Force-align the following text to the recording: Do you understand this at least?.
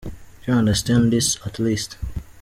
Do 0.03 0.11
you 0.51 0.53
understand 0.55 1.13
this 1.13 1.37
at 1.45 1.59
least?. 1.59 1.95